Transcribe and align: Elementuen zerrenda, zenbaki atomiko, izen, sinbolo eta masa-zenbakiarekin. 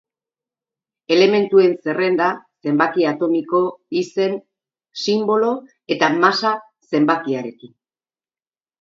Elementuen 1.15 1.75
zerrenda, 1.87 2.29
zenbaki 2.65 3.07
atomiko, 3.11 3.63
izen, 4.03 4.35
sinbolo 5.05 5.55
eta 5.97 6.13
masa-zenbakiarekin. 6.21 7.77